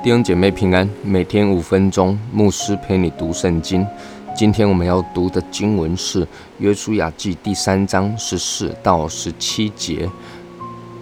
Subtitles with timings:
[0.00, 3.84] 弟兄姐妹平安，每天五分钟，牧师陪你读圣经。
[4.32, 6.24] 今天我们要读的经文是
[6.58, 10.08] 《约书亚记》第三章十四到十七节。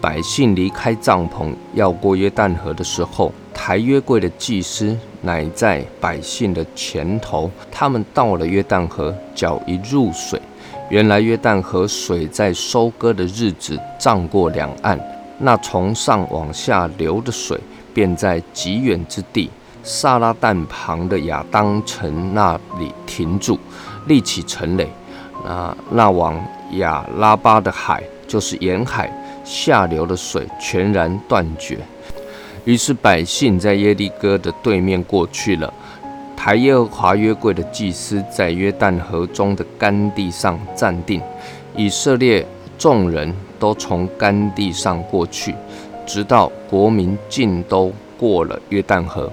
[0.00, 7.50] 百姓离开帐篷要过约旦河的时候，抬约柜的祭司乃在百姓的前头。
[7.72, 10.40] 他们到了约旦河，脚一入水，
[10.88, 14.96] 原来约旦河水在收割的日子涨过两岸，
[15.38, 17.58] 那从上往下流的水。
[17.94, 19.48] 便在极远之地
[19.82, 23.58] 萨拉旦旁的亚当城那里停住，
[24.06, 24.88] 立起城垒。
[25.46, 29.12] 啊，那往亚拉巴的海，就是沿海
[29.44, 31.78] 下流的水全然断绝。
[32.64, 35.72] 于是百姓在耶利哥的对面过去了。
[36.34, 41.20] 抬耶和华约柜的祭司在约旦河中的干地上站定，
[41.76, 42.46] 以色列
[42.78, 45.54] 众人都从干地上过去。
[46.06, 49.30] 直到国民尽都过了约旦河，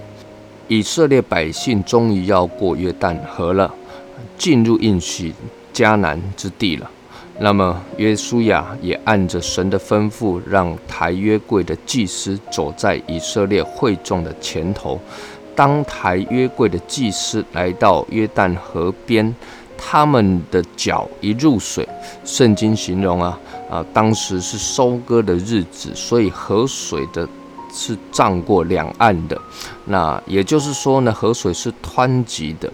[0.68, 3.74] 以色列百姓终于要过约旦河了，
[4.38, 5.34] 进入应许
[5.74, 6.90] 迦南之地了。
[7.40, 15.00] 那么约书亚也按着神的吩咐，让抬约柜的祭司走在以色列会众的前头。
[15.56, 19.36] 当抬约柜的祭司来到约旦河边，
[19.84, 21.88] 他们的脚一入水，
[22.24, 23.40] 圣经形容啊。
[23.70, 27.26] 啊，当时是收割的日子，所以河水的
[27.74, 29.42] 是涨过两岸的。
[29.86, 32.70] 那也就是说呢，河水是湍急的。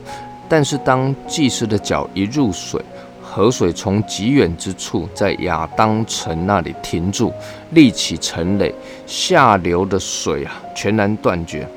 [0.49, 2.83] 但是当祭司的脚一入水，
[3.21, 7.31] 河水从极远之处，在亚当城那里停住，
[7.71, 8.73] 立起城垒，
[9.05, 11.69] 下流的水啊，全然断绝。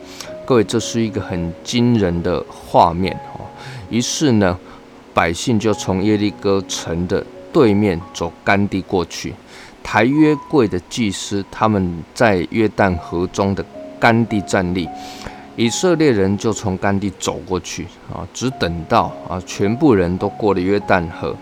[0.47, 3.45] 各位，这是一个很惊人的画面哦。
[3.91, 4.59] 于是呢，
[5.15, 7.25] 百姓就从耶利哥城的。
[7.53, 9.35] 对面走干地过去，
[9.83, 13.65] 抬约柜的祭司他们在约旦河中的
[13.99, 14.89] 干地站立，
[15.57, 21.35] 以色列人就从干地走过去啊，只等到啊全部人都过了约旦河。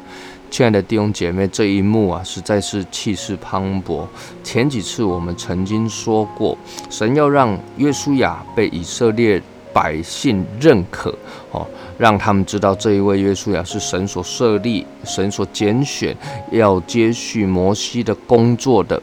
[0.50, 4.06] 亲爱的弟兄姐妹，这一幕啊实在是气势磅礴。
[4.42, 6.56] 前几次我们曾经说过，
[6.88, 9.42] 神要让约书亚被以色列。
[9.80, 11.14] 百姓认可
[11.52, 11.64] 哦，
[11.96, 16.16] 让他们知道这一位约书亚是神所设立、神所拣选，
[16.50, 19.00] 要接续摩西的工作的，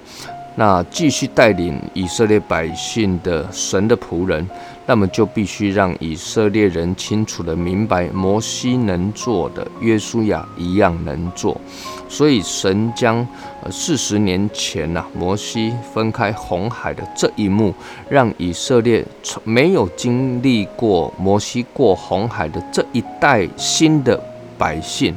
[0.55, 4.47] 那继续带领以色列百姓的神的仆人。
[4.87, 11.59] 那么就必须让以色列人清楚的明白，摩西能做的，约书亚一样能做。
[12.07, 13.27] 所以神将
[13.71, 17.73] 四十年前呐，摩西分开红海的这一幕，
[18.07, 24.23] 让以色列从没有经历过摩西过红海的这一代新的
[24.55, 25.15] 百姓，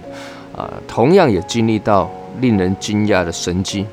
[0.56, 2.10] 啊，同样也经历到
[2.40, 3.84] 令人惊讶的神迹。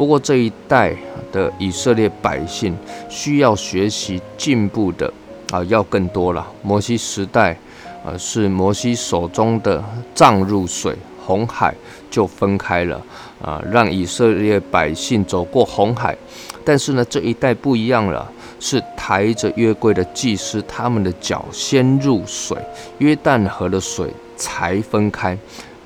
[0.00, 0.96] 不过这一代
[1.30, 2.74] 的以色列百姓
[3.10, 5.12] 需要学习进步的。
[5.52, 6.46] 啊，要更多了。
[6.62, 7.54] 摩西时代，
[8.02, 9.84] 啊，是摩西手中的
[10.14, 11.74] 杖入水，红海
[12.10, 12.98] 就分开了，
[13.42, 16.16] 啊，让以色列百姓走过红海。
[16.64, 22.56] 但是呢，这一代不一样了，是抬着约柜的祭司，他们的脚先入水，
[22.98, 25.36] 约旦河的水才分开。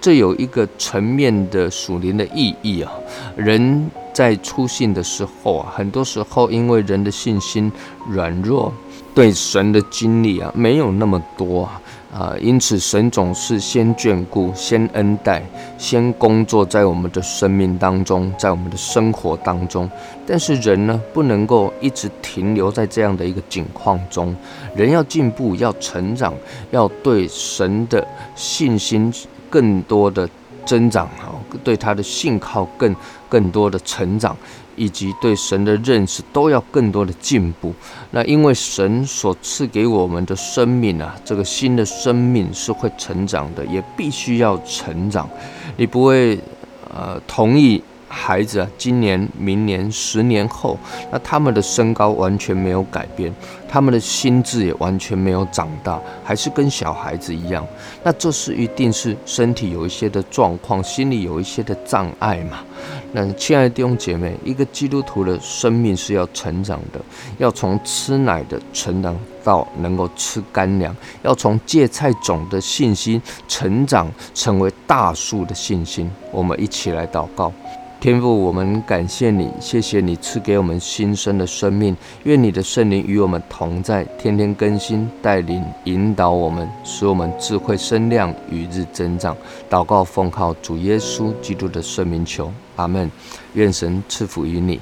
[0.04, 2.92] 这有一个层面的属灵的意义啊。
[3.37, 7.72] 人在出信的时候啊，很多时候因为人的信心
[8.10, 8.70] 软弱。
[9.14, 11.81] 对神的经历啊，没有那么多啊，
[12.14, 15.42] 啊，因此神总是先眷顾、先恩待、
[15.76, 19.91] 先工作在我们的生命当中，在我们的生活当中。
[20.25, 24.32] 但是人呢，不能够一直停留在这样的一个境况中，
[24.76, 26.32] 人要进步、要成长，
[26.70, 29.12] 要对神的信心
[29.50, 30.28] 更多的
[30.64, 32.94] 增长啊，对他的信靠更
[33.28, 34.37] 更多的成长。
[34.76, 37.72] 以及对神的认识都要更多的进步。
[38.10, 45.31] 那因为神所赐给我们的生命啊，这个新的生命是会成长的，也必须要成长。
[45.76, 46.37] 你不会
[46.93, 47.81] 呃同意。
[48.09, 50.78] 孩子啊，今年、明年、十年后，
[51.10, 53.32] 那他们的身高完全没有改变，
[53.69, 57.67] 他们的心智也完全没有长大，还是跟小孩子一样。
[58.02, 62.58] 那这是一定是身体有一些的状况，心里有一些的障碍嘛？
[63.12, 67.00] 那亲爱的弟兄姐妹，一个基督徒的生命是要成长的，
[67.38, 76.11] 要从吃奶的成长到能够吃干粮，要从芥菜种的信心成长成为大树的信心。
[76.31, 77.52] 我们一起来祷告。
[78.04, 81.96] 天父，我们感谢你，谢谢你赐给我们新生的生命。
[82.24, 89.34] 愿你的圣灵与我们同在，天天更新、带领、引导我们，使我们智慧生亮，与日增长。
[89.70, 93.10] 祷告奉靠主耶稣基督的圣名求，阿门。
[93.54, 94.78] 愿神赐福于你。